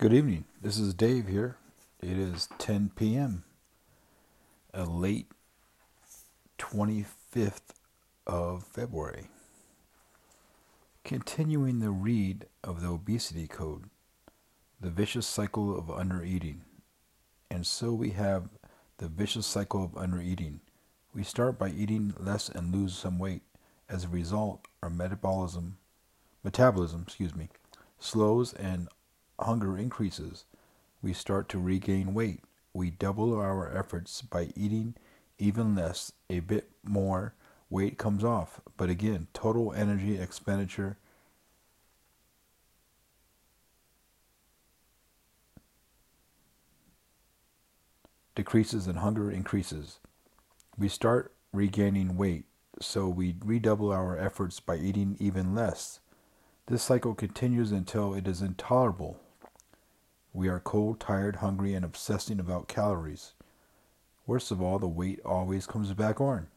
[0.00, 0.44] Good evening.
[0.62, 1.56] This is Dave here.
[2.00, 3.42] It is 10 p.m.
[4.72, 5.26] A late
[6.56, 7.74] 25th
[8.24, 9.26] of February.
[11.02, 13.90] Continuing the read of the obesity code,
[14.80, 16.58] the vicious cycle of undereating.
[17.50, 18.50] And so we have
[18.98, 20.60] the vicious cycle of undereating.
[21.12, 23.42] We start by eating less and lose some weight.
[23.88, 25.78] As a result, our metabolism
[26.44, 27.48] metabolism, excuse me,
[27.98, 28.86] slows and
[29.38, 30.44] hunger increases,
[31.02, 32.40] we start to regain weight.
[32.72, 34.94] We double our efforts by eating
[35.38, 37.34] even less, a bit more
[37.70, 38.60] weight comes off.
[38.76, 40.98] But again, total energy expenditure
[48.34, 49.98] decreases and hunger increases.
[50.76, 52.44] We start regaining weight,
[52.80, 56.00] so we redouble our efforts by eating even less.
[56.66, 59.20] This cycle continues until it is intolerable
[60.32, 63.32] we are cold, tired, hungry, and obsessing about calories.
[64.26, 66.48] Worst of all, the weight always comes back on.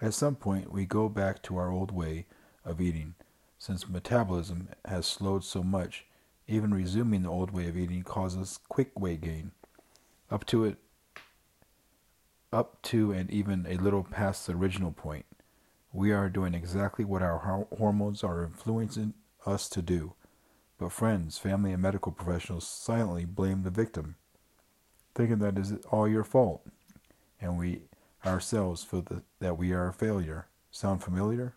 [0.00, 2.26] At some point, we go back to our old way
[2.64, 3.14] of eating.
[3.58, 6.06] Since metabolism has slowed so much,
[6.46, 9.52] even resuming the old way of eating causes quick weight gain,
[10.30, 10.78] up to it,
[12.52, 15.26] up to and even a little past the original point.
[15.92, 19.14] We are doing exactly what our hormones are influencing
[19.46, 20.14] us to do.
[20.80, 24.16] But friends, family, and medical professionals silently blame the victim,
[25.14, 26.66] thinking that it is all your fault,
[27.38, 27.82] and we
[28.24, 30.46] ourselves feel that, that we are a failure.
[30.70, 31.52] Sound familiar?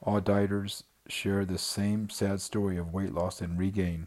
[0.00, 4.06] All dieters share the same sad story of weight loss and regain.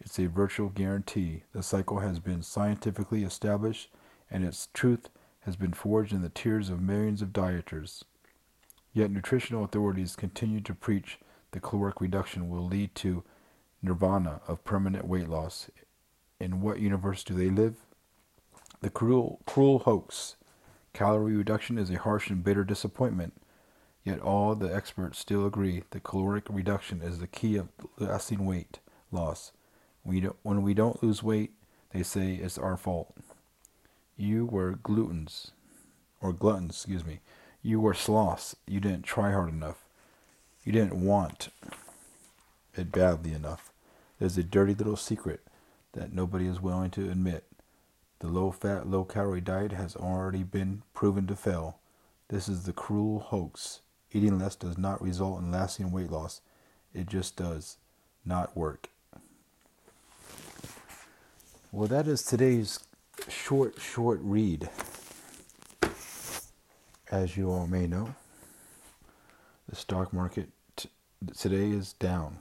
[0.00, 1.44] It's a virtual guarantee.
[1.52, 3.90] The cycle has been scientifically established,
[4.28, 5.08] and its truth
[5.42, 8.02] has been forged in the tears of millions of dieters.
[8.92, 11.20] Yet nutritional authorities continue to preach
[11.52, 13.22] the caloric reduction will lead to
[13.82, 15.70] nirvana of permanent weight loss.
[16.40, 17.76] In what universe do they live?
[18.80, 20.36] The cruel, cruel hoax.
[20.92, 23.34] Calorie reduction is a harsh and bitter disappointment.
[24.04, 28.78] Yet all the experts still agree that caloric reduction is the key of lasting weight
[29.10, 29.52] loss.
[30.04, 31.52] We don't, when we don't lose weight,
[31.92, 33.14] they say it's our fault.
[34.16, 35.50] You were gluttons,
[36.20, 37.20] or gluttons, excuse me.
[37.62, 38.54] You were sloths.
[38.66, 39.84] You didn't try hard enough.
[40.64, 41.48] You didn't want
[42.78, 43.72] it badly enough.
[44.18, 45.40] There's a dirty little secret
[45.92, 47.44] that nobody is willing to admit.
[48.20, 51.78] The low fat, low calorie diet has already been proven to fail.
[52.28, 53.80] This is the cruel hoax.
[54.12, 56.40] Eating less does not result in lasting weight loss.
[56.94, 57.76] It just does
[58.24, 58.88] not work.
[61.70, 62.80] Well, that is today's
[63.28, 64.70] short, short read.
[67.10, 68.14] As you all may know,
[69.68, 70.88] the stock market t-
[71.36, 72.38] today is down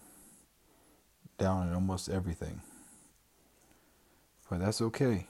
[1.38, 2.62] down in almost everything.
[4.50, 5.28] But that's okay.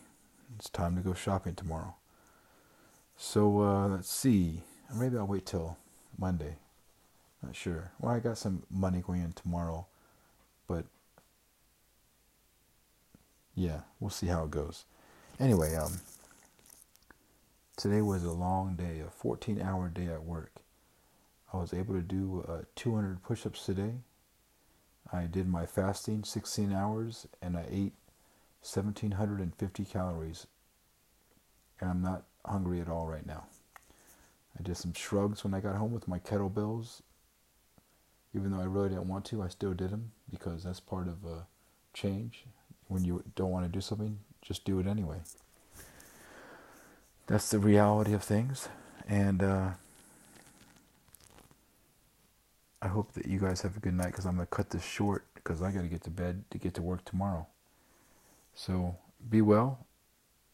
[0.58, 1.96] It's time to go shopping tomorrow.
[3.18, 4.62] So uh, let's see.
[4.94, 5.78] Maybe I'll wait till
[6.18, 6.58] Monday.
[7.42, 7.92] Not sure.
[8.00, 9.88] Well, I got some money going in tomorrow,
[10.68, 10.86] but
[13.54, 14.86] yeah, we'll see how it goes.
[15.40, 16.02] Anyway, um,
[17.78, 20.52] today was a long day, a 14-hour day at work.
[21.54, 23.94] I was able to do uh, 200 push-ups today.
[25.12, 27.94] I did my fasting 16 hours and I ate
[28.62, 30.48] 1750 calories.
[31.80, 33.46] And I'm not hungry at all right now.
[34.58, 37.02] I did some shrugs when I got home with my kettlebells.
[38.34, 41.26] Even though I really didn't want to, I still did them because that's part of
[41.26, 41.48] a
[41.94, 42.46] change.
[42.88, 45.20] When you don't want to do something, just do it anyway.
[47.28, 48.70] That's the reality of things.
[49.08, 49.72] And, uh,
[52.86, 54.86] I hope that you guys have a good night because I'm going to cut this
[54.86, 57.48] short because I got to get to bed to get to work tomorrow.
[58.54, 58.98] So
[59.28, 59.88] be well.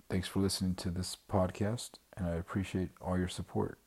[0.09, 3.79] Thanks for listening to this podcast, and I appreciate all your support.